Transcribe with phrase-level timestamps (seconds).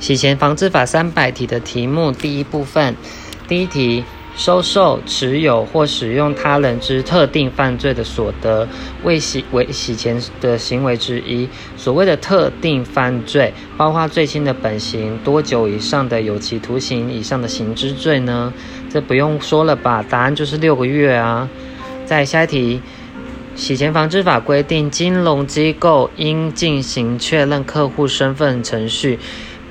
[0.00, 2.96] 洗钱防治法三百题的题目，第一部分，
[3.46, 4.02] 第一题，
[4.34, 8.66] 收受、持有或使用他人之特定犯罪的所得，
[9.04, 11.46] 为洗为洗钱的行为之一。
[11.76, 18.50] 所谓的特定犯罪，包括最轻的本刑、多久以上的有期徒刑以上的刑之罪呢？
[18.90, 20.02] 这不用说了吧？
[20.08, 21.46] 答案就是六个月啊。
[22.06, 22.80] 在下一题。
[23.56, 29.18] 洗钱防治法规定，金融机构应进行确认客户身份程序，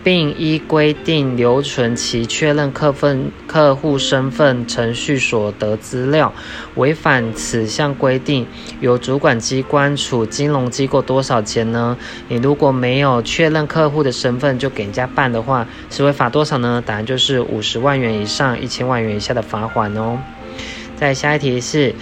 [0.04, 6.34] 并依规定留存其确认客份客户身份程序所得资料。
[6.76, 8.48] 违反此项规定，
[8.80, 11.98] 由主管机关处金融机构多少钱呢？
[12.28, 16.82] 你如果没有确认客户的身份就给人家办的话，是会罚多少呢？
[16.86, 20.20] 答案就是五十万元以上一千万元以下的罚款哦。
[20.96, 21.96] 再下一题是。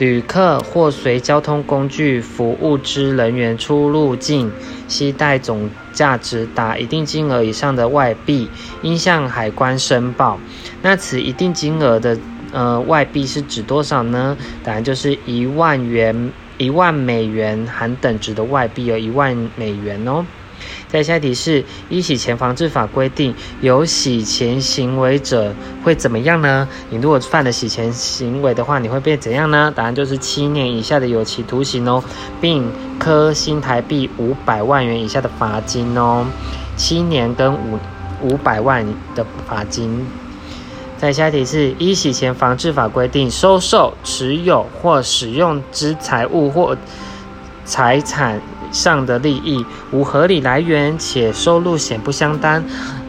[0.00, 4.50] 旅客或随交通工具服务之人员出入境，
[4.88, 8.48] 携带总价值达一定金额以上的外币，
[8.80, 10.38] 应向海关申报。
[10.80, 12.18] 那此一定金额的
[12.50, 14.38] 呃外币是指多少呢？
[14.64, 20.24] 答案就是一万元，一万美元含等值的外币有一万美元哦。
[20.88, 26.68] 在下题是：依洗钱防治法规定，有洗钱行为者会怎么样呢？
[26.90, 29.72] 你如果犯了洗钱行为的话，你会被怎样呢？
[29.74, 32.02] 答案就是七年以下的有期徒刑哦，
[32.40, 36.26] 并科新台币五百万元以下的罚金哦。
[36.76, 37.78] 七年跟五
[38.22, 40.06] 五百万的罚金。
[40.98, 46.76] 在下题是：依洗钱防治法规定，收受、持有或使用之财物或
[47.64, 48.40] 财产。
[48.72, 52.62] 上的利益无合理来源，且收入显不相当，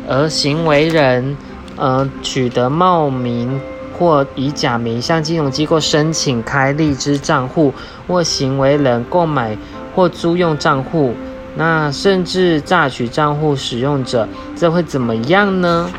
[0.07, 1.37] 而行为人，
[1.75, 3.59] 呃，取得冒名
[3.97, 7.73] 或以假名向金融机构申请开立之账户，
[8.07, 9.57] 或行为人购买
[9.95, 11.13] 或租用账户，
[11.55, 15.89] 那甚至榨取账户使用者，这会怎么样呢？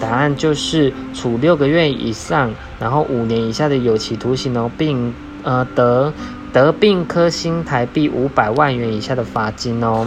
[0.00, 2.50] 答案就是处六个月以上，
[2.80, 6.12] 然后五年以下的有期徒刑哦，并呃得。
[6.52, 10.06] 得并科新台币五百万元以下的罚金哦，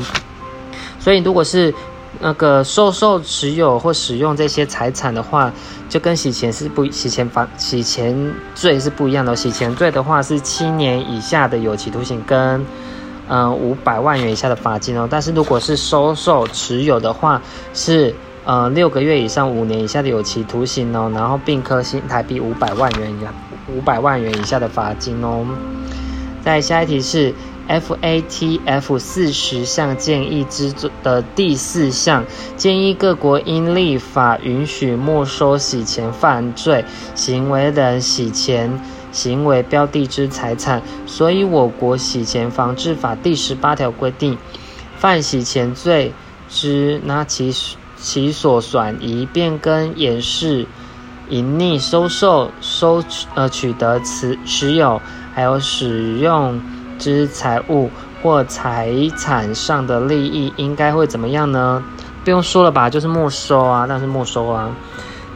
[1.00, 1.74] 所以如果是
[2.20, 5.52] 那个收受、持有或使用这些财产的话，
[5.90, 9.36] 就跟洗钱是不洗钱罚洗钱罪是不一样的。
[9.36, 12.66] 洗钱罪的话是七年以下的有期徒刑跟
[13.28, 17.42] 嗯五百万元以下的罚金哦，但是如果是收受、持有的话
[17.74, 23.28] 是呃六个月以上五年以下的有期徒刑哦，然后并科新台币五百万元以
[23.76, 25.46] 五百万元以下的罚金哦。
[26.46, 27.34] 在下一题是
[27.68, 32.24] FATF 四十项建议之的第四项，
[32.56, 36.86] 建议各国应立法允许没收洗钱犯罪
[37.16, 38.80] 行为人洗钱
[39.12, 40.84] 行为标的之财产。
[41.08, 44.38] 所以，我国洗钱防治法第十八条规定，
[45.00, 46.14] 犯洗钱罪
[46.48, 47.52] 之，那其
[47.96, 50.68] 其所转移、变更、掩饰、
[51.30, 55.02] 隐匿、收受、收呃取得、持持有。
[55.36, 56.60] 还有使用
[56.98, 57.92] 之财物
[58.24, 61.84] 或财产上的利益，应该会怎么样呢？
[62.24, 64.72] 不用说了吧，就是没收啊，那是没收啊。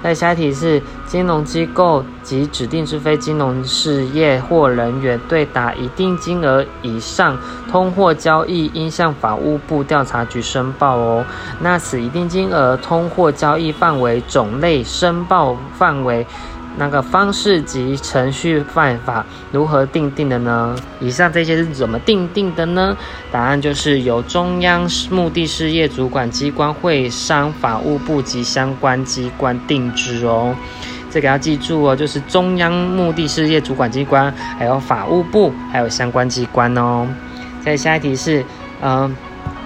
[0.01, 7.35] 那下一题是：金融机构及指定之非金融事业或人员对达一定金额以上
[7.71, 11.25] 通货交易，应向法务部调查局申报哦。
[11.61, 16.27] 那此一定金额通货交易范围、种类、申报范围。
[16.77, 20.75] 那个方式及程序办法如何定定的呢？
[21.01, 22.95] 以上这些是怎么定定的呢？
[23.31, 30.55] 答案就是由中央目的事业主管机关会商法务部及相关机关定制哦。
[31.09, 37.07] 这个要记住哦，就是中央目的事业主管机关，还有法务部，还有相关机关哦。
[37.63, 38.43] 再下一题是，
[38.81, 39.15] 嗯。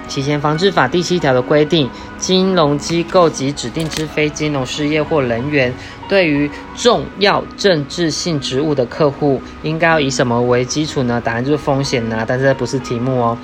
[0.06, 5.74] 洗钱防治法第七条的规定，金融机构及指定之非金融事业或人员，
[6.10, 11.22] 对于重要政治性职务的客户，应该要以什么为基础呢？
[11.24, 13.38] 答案就是风险呐，但是这不是题目哦。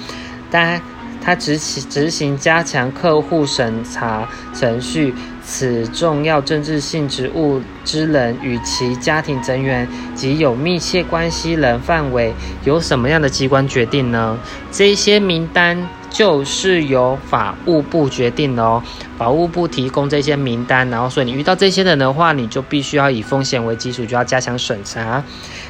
[0.51, 0.79] 当然，
[1.23, 5.15] 他执行执行加强客户审查程序。
[5.51, 12.31] 此重要政治性职务之人与其家庭成员及有密切关系人范围
[12.65, 14.37] 由什么样的机关决定呢？
[14.71, 18.83] 这些名单就是由法务部决定的哦。
[19.17, 25.23] 法务部提供这些名单，然后所以你遇到这些人的话，你就必须要以风险为基础，就要加强审查。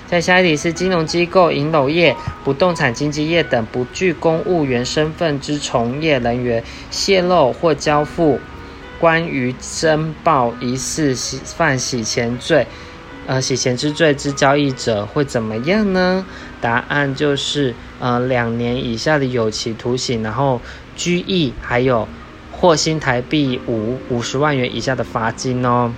[0.08, 6.62] 再下一题是金融机构、银楼业、不动产经纪业等不具公务员身份之从业人员
[6.92, 8.42] 泄露或交付。
[9.00, 12.68] 关于申报疑似洗犯洗钱罪，
[13.26, 16.26] 呃，洗钱之罪之交易者会怎么样呢？
[16.62, 20.60] 答案就是呃两年以下的有期徒刑，然后
[20.96, 22.08] 拘役，还有
[22.52, 25.94] 或新台币五五十万元以下的罚金哦。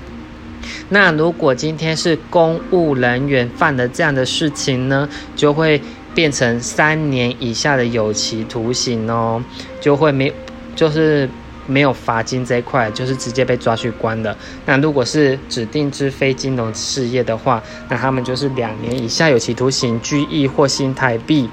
[0.89, 5.81] 那如果今天是公务人员犯的这样的事情呢，就会
[6.13, 9.43] 变成三年以下的有期徒刑哦，
[9.79, 10.31] 就会没
[10.75, 11.27] 就是
[11.71, 14.35] 没有罚金这一块，就是直接被抓去关的。
[14.65, 21.49] 那如果是指定之非金融事业的话，那他们就是两年以下有期徒刑、拘役或新台币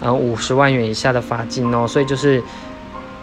[0.00, 1.86] 呃五十万元以下的罚金哦。
[1.88, 2.42] 所以就是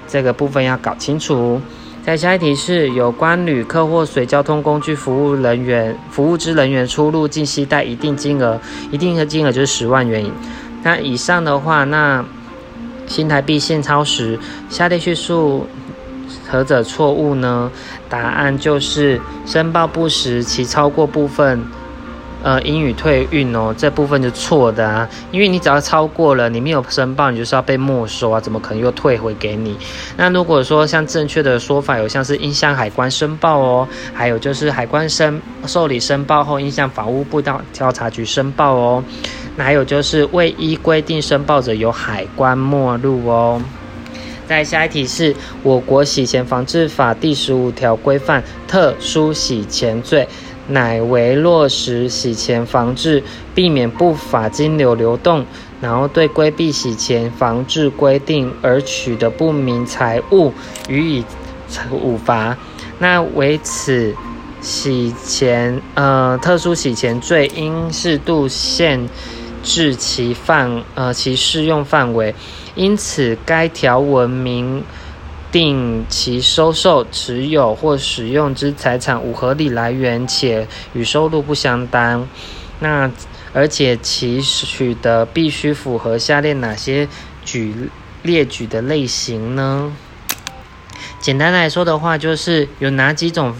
[0.07, 1.61] 这个部分要搞清楚。
[2.03, 8.59] 再下一题是有关旅客或随交通工具服务人员、服务之人员出入境携带一定金额，
[8.89, 10.25] 一定的金额就是十万元。
[10.81, 12.25] 那以上的话，那
[13.05, 15.67] 新台币现钞时，下列叙述
[16.49, 17.71] 何者错误呢？
[18.09, 21.63] 答案就是申报不实，其超过部分。
[22.41, 29.77] 呃，英语退运哦，这部分就错的啊，因为你只要超过了，你没有申报，你就是要被没收啊，怎么可能又退回给你？
[30.15, 39.03] 那如果说像正确的说法有像是应向海关申报哦，还有就是海关申受理申报后应向法务部调调查局申报哦，
[39.57, 43.61] 那还有就是未依规定申报者由海关没入哦。
[44.49, 50.27] 再下一题是我国洗钱防治法第十五条规范特殊洗钱罪。
[50.69, 53.23] 乃为落实洗钱防治，
[53.53, 55.45] 避免不法金流流动，
[55.81, 60.51] 然后对规避洗钱防治规定而取得不明财物
[60.87, 61.23] 予以
[61.69, 62.57] 处罚。
[62.97, 64.15] 那为此
[64.61, 69.09] 洗钱呃特殊洗钱罪，应适度限
[69.63, 72.33] 制其范呃其适用范围。
[72.79, 74.83] 因此该条文明。
[75.51, 82.29] 定其收受、持有或使用之财产无合理来源，且与收入不相当。
[82.77, 83.11] 那
[83.51, 87.07] 而且其取得必须符合下列哪些
[87.43, 87.89] 举
[88.21, 89.91] 列举的类型呢？
[91.19, 93.55] 简单来说的话，就是有哪几种？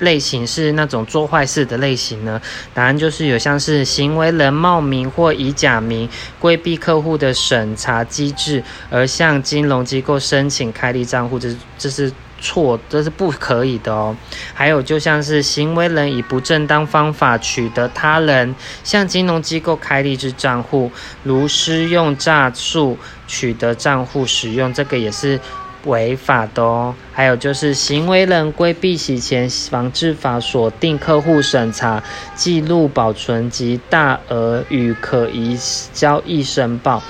[0.00, 2.40] 类型是那种做坏事的类型呢？
[2.74, 6.08] 答案就是有像是行为人冒名或以假名
[6.38, 14.16] 规避客户的审查机制，而向金融机构申请开立账户，这这是错，这是不可以的哦。
[14.54, 20.90] 还有就像是行为人以不正当方法取得他人向金融机构开立之账户，
[21.22, 25.38] 如施用诈术取得账户使用，这个也是。
[25.84, 32.02] 违法的哦，还有就是行为人规避洗钱防治法锁定客户审查
[32.34, 35.58] 记录保存及大额与可疑
[35.92, 37.02] 交易申报，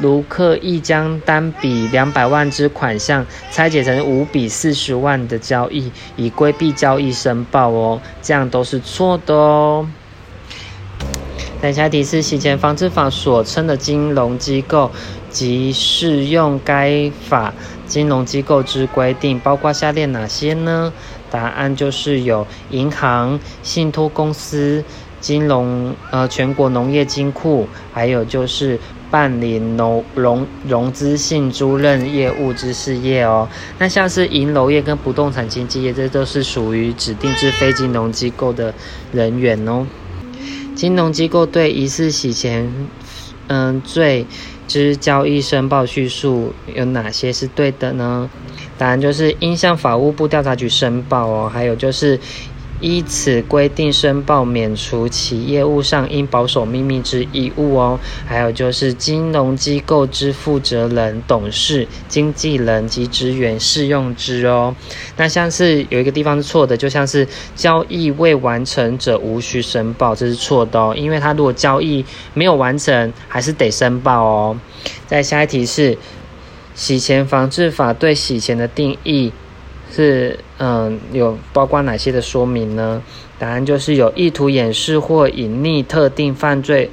[0.00, 9.88] 如刻意将单笔两百万之款项拆解成五笔四十万的交易，以规避交易申报哦，这样都是错的哦。
[11.60, 14.92] 等下提示洗钱防治法所称的金融机构
[15.36, 17.52] 及适用该法。
[17.86, 20.92] 金融机构之规定包括下列哪些呢？
[21.30, 24.82] 答案就是有银行、信托公司、
[25.20, 28.76] 金融呃全国农业金库，还有就是
[29.08, 33.48] 办理农融融资性租赁业务之事业哦。
[33.78, 38.74] 那像是银楼业跟不动产经纪业，这都是属于指定之非金融机构的
[39.12, 39.86] 人员哦。
[40.74, 42.68] 金融机构对疑似洗钱
[43.48, 44.26] 嗯罪。
[44.68, 48.28] 之交易申报叙述有哪些是对的呢？
[48.76, 52.18] 答案就是应向法务部调查局申报哦，还有就是。
[52.80, 57.98] 依此规定申报，免除其业务上应保守秘密之义务哦。
[58.26, 64.74] 还有就是金融机构之负责人、董事、经纪人及职员适用之哦。
[65.16, 70.94] 那像是有一个地方是错的，就像是交易未完成者无需申报，这是错的哦。
[70.96, 72.04] 因为他如果交易
[72.34, 74.60] 没有完成，还是得申报哦。
[75.06, 75.96] 再下一题是
[76.74, 79.32] 洗钱防治法对洗钱的定义。
[79.90, 83.02] 是，嗯，有包括哪些的说明呢？
[83.38, 86.90] 答案就是有意图掩饰或隐匿特定犯罪。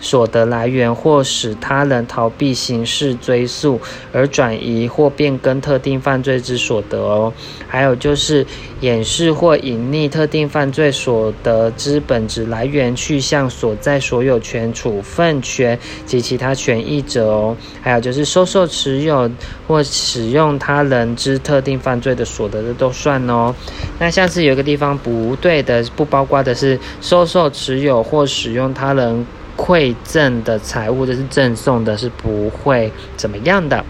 [0.00, 3.80] 所得来源或使他人逃避刑事追诉
[4.12, 7.32] 而转移或变更特定犯罪之所得哦，
[7.66, 8.46] 还有就是
[8.80, 19.30] 掩饰或隐匿特定犯罪所得之本质来源、去向、所在、所有权、处分权及其他权益者哦，还有就是收受、持有
[19.66, 23.54] 或使用他人之特定犯罪的所得的都算哦。
[23.98, 29.26] 那像是有一个地方不对的，不包括的是收受、持有或使用他人。
[29.56, 33.84] 馈赠的财物，这是赠送的，是不会怎么样的。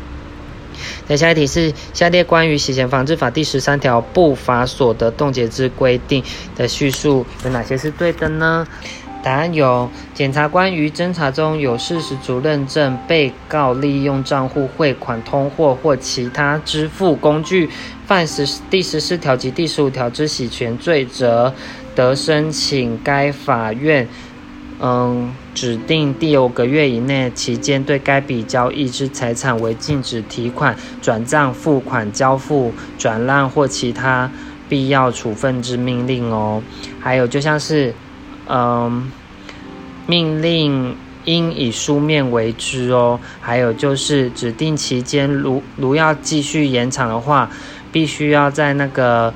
[1.09, 6.23] 那下一题是下列关于洗钱防治法第十三条不法所得冻结之规定
[6.55, 8.67] 的叙述有哪些是对的呢？
[9.23, 17.69] 答案有：检察官于侦查中有事实足认证被告利用账户汇款、通货或其他支付工具
[18.07, 21.53] 犯十第十四条及第十五条之洗钱罪，则
[21.97, 24.07] 得申请该法院。
[24.79, 34.31] 嗯，指定第五个月以内期间，对该笔交易之财产为禁止提款、转账、付款、交付、转让或其他
[34.69, 36.63] 必要处分之命令哦。
[37.01, 37.95] 还有，就像是，
[38.49, 39.11] 嗯，
[40.07, 43.19] 命令应以书面为之哦。
[43.41, 47.51] 还有就是指定期间，如如要继续延长的话，
[47.91, 49.33] 必须要在那个。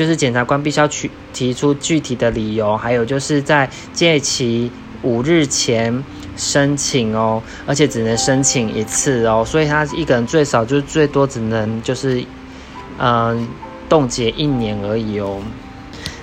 [0.00, 6.02] 就是检察官必须要去提出具体的理由，还有就是在借期五日前
[6.38, 12.24] 申请哦，而且只能申请一次哦，所以他一个人最少就是最多只能就是
[12.98, 13.46] 嗯
[13.90, 15.38] 冻结一年而已哦。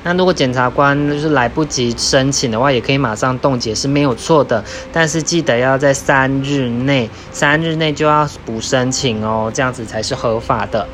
[0.03, 10.87] 那如果检察官就是来不及申请的话，也可以马上冻结是没有错的，但是记得要在三日内，三日内就要补申请哦，这样子才是合法的。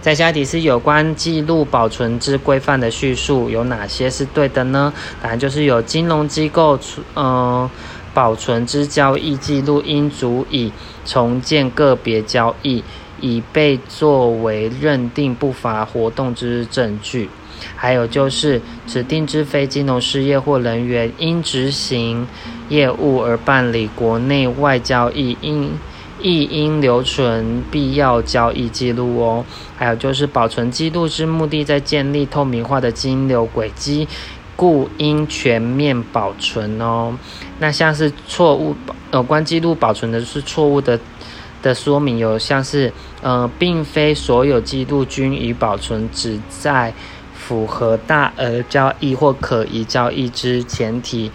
[0.00, 4.92] 在下题是有关记录保存之规范的叙述有哪些是对的呢？
[5.20, 6.78] 答案就是有金融机构
[7.14, 7.68] 嗯
[8.12, 10.70] 保存之交易记录应足以
[11.06, 12.84] 重建个别交易，
[13.20, 17.30] 以被作为认定不法活动之证据。
[17.76, 22.26] 还有就是指定之非金融事业或人员因执行
[22.68, 25.70] 业务而办理国内外交易应。
[26.22, 29.44] 亦应留存必要交易记录哦。
[29.76, 34.06] 还有就是保存记录之目的，在建立透明化的金流轨迹，
[34.54, 37.18] 故应全面保存哦。
[37.58, 38.76] 那像是错误
[39.12, 40.98] 有关记录保存的是错误的
[41.62, 46.94] 的说明，有像是呃，并非所有记录均已保存，只在
[47.34, 51.30] 符合大额交易或可疑交易之前提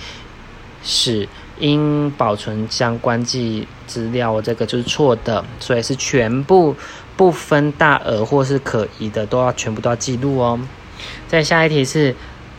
[0.81, 1.27] 使。
[1.59, 6.75] 应保存相关记资料，这个就是错的，所以是全部
[7.15, 10.59] 不分大额或是可疑的，都要全部都要记录哦。
[11.27, 12.15] 再下一题是，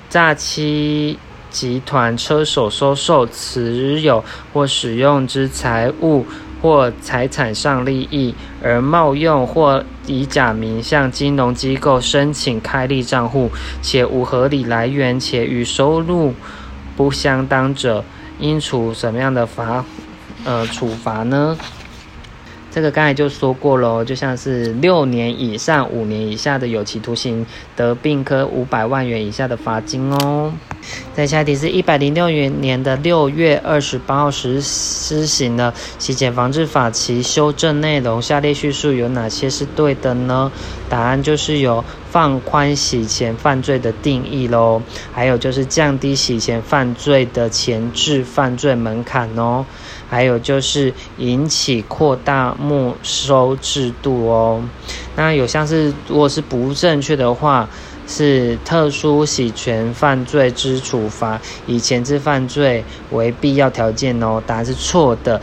[0.09, 1.19] 诈欺
[1.51, 6.27] 集团车手收受、持有或使用之财物
[6.61, 13.51] 或财产上利益，而冒用或以假名向金融机构申请开立账户，
[13.81, 16.35] 且无合理来源，且与收入
[16.97, 18.05] 不相当者。
[18.39, 19.85] 应处什么样的罚，
[20.45, 21.57] 呃，处罚呢？
[22.71, 27.45] 这个刚才就说过喽，就像是六年以上五年以下的有期徒刑，
[27.75, 30.53] 得并科五百万元以下的罚金哦。
[31.13, 40.53] 再下题是一百零六年的六月二十八号实施行了洗钱防治法，其修正内容下列叙述有哪些是对的呢？
[40.89, 44.81] 答案就是有放宽洗钱犯罪的定义喽，
[45.13, 49.67] 还有就是降低洗钱犯罪的前置犯罪门槛哦。
[50.09, 54.63] 还有就是引起扩大没收制度哦，
[55.17, 57.69] 那有像是如果是不正确的话，
[58.07, 65.39] 是特殊洗钱犯罪之处罚以前置犯罪为必要条件哦，答案是错的，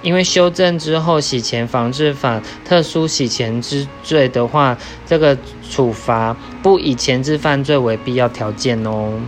[0.00, 5.36] 因为修正之后洗钱防治法特殊洗钱之罪的话，这个
[5.70, 9.20] 处罚不以前置犯罪为必要条件哦。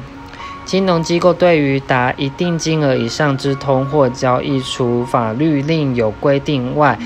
[0.68, 6.98] 金融机构对于达一定金额以上之通货交易，除法律另有规定外，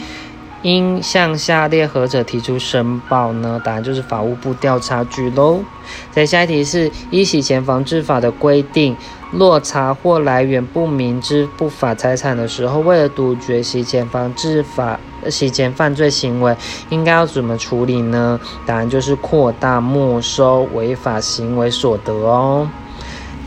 [0.63, 3.63] 应向下列何者提出申报呢？
[3.65, 5.61] 答案就是法务部调查局喽。
[6.11, 8.97] 再下一题是：依洗钱防治法的规定，
[9.31, 14.99] 若查获来源不明之不法财产的时候，为了杜绝洗钱防治法
[15.31, 16.53] 洗钱犯罪行为，
[16.91, 18.41] 应该要怎么处理呢？
[18.67, 22.69] 答案就是扩大没收违法行为所得哦。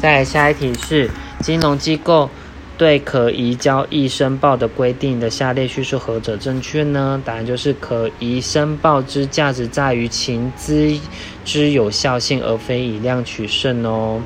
[0.05, 1.09] 再下一题是
[1.41, 2.29] 金融机构
[2.77, 7.19] 对可疑交易申报的规定的下列叙述何者正确呢？
[7.25, 10.95] 答案就是可疑申报之价值在于情资
[11.43, 14.21] 之有效性，而非以量取胜哦。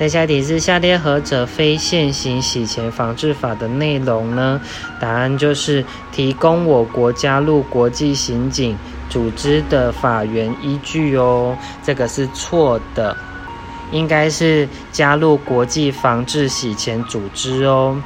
[0.00, 4.58] 再下一题是下列何者非现行洗钱防治法的内容呢？
[4.98, 8.74] 答案就是提供我国加入国际刑警
[9.10, 13.14] 组织的法源依据哦，这个是错的。
[13.92, 17.96] 应该是加入国际防治洗钱组织哦。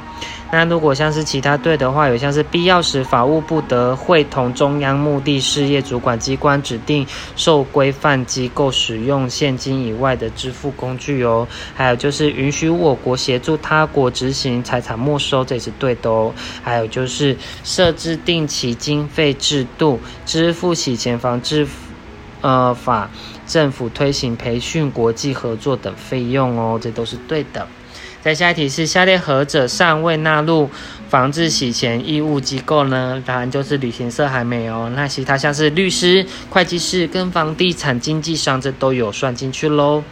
[0.49, 11.45] 那如果像是其他队的话，有像是必要时法务部得会同中央目的事业主管机关指定受规范机构使用现金以外的支付工具哦。
[11.75, 16.33] 还有就是允许我国协助他国执行财产没收，这也是对的哦。
[16.63, 21.67] 还有就是设置定期经费制度，支付洗钱防治
[22.41, 23.11] 呃法。
[23.45, 27.76] 政府推行培训、国际合作等费用哦，这都是对的。
[28.27, 30.69] 再下一题是下列何者尚未纳入
[31.07, 33.23] 防治洗钱义务机构呢？
[33.25, 34.89] 答案就是旅行社还没有。
[34.89, 40.03] 那其他像是律师、会计师跟房地产经纪商，这都有算进去喽。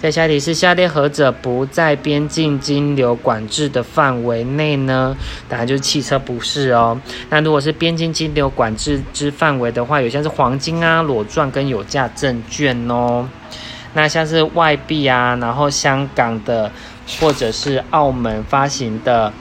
[0.00, 5.16] 再下一题是下列何者不在边境金流管制的范围内呢？
[5.48, 6.96] 答案就是汽车不是哦。
[7.28, 13.28] 那如果是边境金流管制之范围的话，有像是黄金啊、裸钻跟有价证券哦。
[13.96, 16.70] 那像是外币啊，然后香港的
[17.20, 19.32] 或者是澳门发行的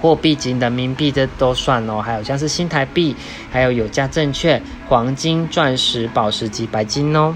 [0.00, 2.00] 货币及人民币，这都算哦。
[2.00, 3.14] 还有像是新台币，
[3.50, 7.34] 还有有价证券、黄金、钻石、宝石及白金哦。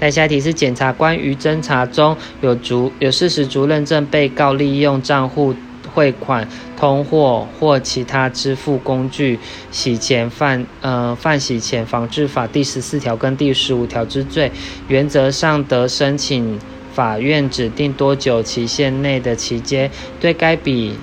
[0.00, 5.54] 再下一题是检察官于侦查中有足有事实足认证被告利用账户
[5.94, 6.48] 汇款。
[6.76, 9.38] 通货或其他支付工具
[9.70, 14.50] 洗钱犯呃犯洗钱防治法第十四条跟第十五条之罪，
[14.88, 16.58] 原则上得申请
[16.94, 20.94] 法院指定多久期限内的期间，对该笔，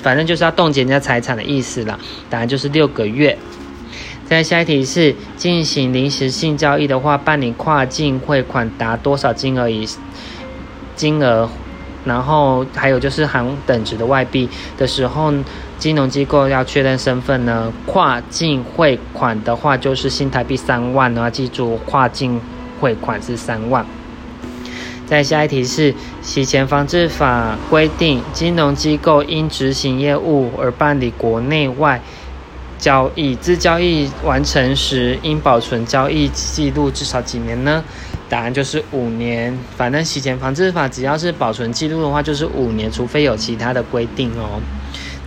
[0.00, 1.98] 反正就是要冻结人家财产的意思了，
[2.30, 3.36] 答案就是六个月。
[4.26, 9.86] 再下一题是进行临时性交易的话，办理跨境汇款达多少金额以
[10.96, 11.48] 金额？
[12.06, 14.46] 然后还有就是含等值的外币
[14.76, 15.32] 的时候，
[15.78, 17.72] 金融机构要确认身份呢。
[17.86, 22.40] 跨境汇款的话，就是新台币三万然后，记住跨境
[22.78, 23.86] 汇款是三万。
[25.06, 32.00] 再下一题是洗钱防治法规定，金融机构因执行业务而办理国内外
[32.78, 37.84] 交易，自交易完成时应保存交易记录至少几年呢？
[38.30, 44.60] 答案就是五年，反正洗钱防治法只要是保存记录的话，就是五年，除非有其他的规定哦。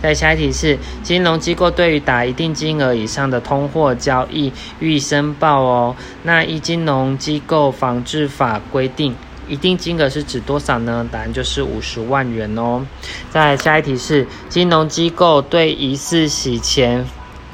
[0.02, 5.96] 再下一题是，金融机构对于打一定金额以上的通货交易予以申报哦。
[6.24, 9.14] 那依金融机构防治法规定，
[9.48, 11.08] 一定金额是指多少呢？
[11.10, 12.84] 答案就是五十万元哦。
[13.30, 17.04] 再下一题是，金融机构对疑似洗钱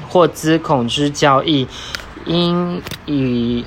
[0.09, 1.67] 或资恐之交易，
[2.25, 3.65] 应以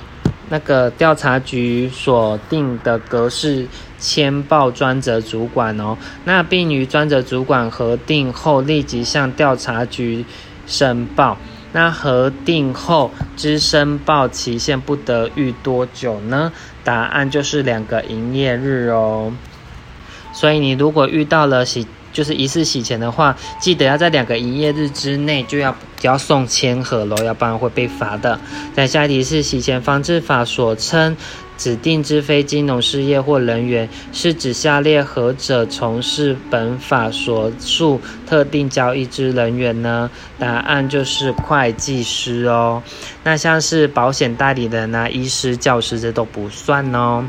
[0.50, 3.66] 那个调查局所定的格式
[3.99, 10.24] 签报专责主管哦，那并于专责主管核定后立即向调查局
[10.66, 11.37] 申报。
[11.72, 16.52] 那核定后之申报期限不得逾多久呢？
[16.85, 19.33] 答案就是两个营业日哦。
[20.33, 28.40] 所以你如果遇到了洗就是疑似洗钱的话，记得要在两个营业日之内就要要送签盒喽，要不然会被罚的。
[28.74, 31.16] 再下一题是洗钱防治法所称
[31.59, 40.09] 指定之非金融事业或人员，是指下列何者从事本法所述特定交易之人员呢？
[40.38, 42.83] 答案就是会计师哦。
[43.25, 47.25] 那像是保险代理人啊、医师、教师这都不算哦。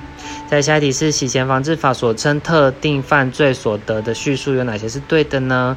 [0.48, 5.76] 在下一题是洗钱防治法所称特定犯罪所得的叙述有哪些是对的呢？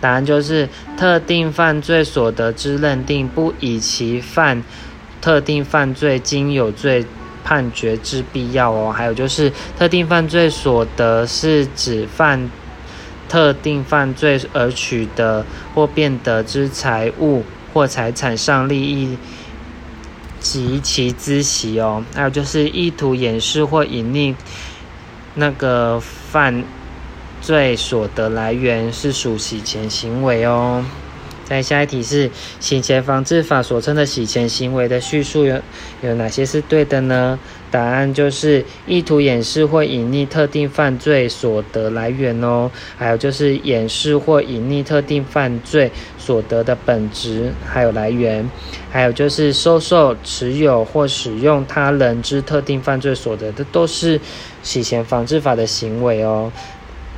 [0.00, 4.62] 答案就是特定犯罪所得之认定不以其犯
[5.22, 7.06] 特定犯罪经有罪
[7.44, 8.90] 判决之必要哦。
[8.90, 12.50] 还有就是特定犯罪所得是指犯
[13.28, 19.16] 特定犯罪而取得或变得之财物或财产上利益。
[20.40, 24.34] 及其孳息哦，还有就是意图掩饰或隐匿
[25.36, 26.62] 那个犯
[27.40, 30.84] 罪所得来源是属洗钱行为哦。
[31.44, 32.30] 再下一题是
[32.60, 35.60] 洗钱防治法所称的洗钱行为的叙述有
[36.02, 37.38] 有哪些是对的呢？
[37.70, 48.48] 答案就是意图掩饰或隐匿特定犯罪所得来源哦，还有就是掩饰或隐匿特定犯罪所得的本质还有来源，
[48.92, 54.20] 还有就是收受、持有或使用他人之特定犯罪所得的都是
[54.62, 56.52] 洗钱防治法的行为哦。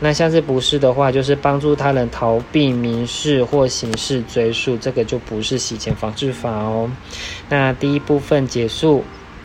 [0.01, 6.91] 那像是不是的话，就是帮助他人逃避民事或刑事追诉，这个就不是洗钱防治法哦。
[7.49, 9.03] 那第一部分结束。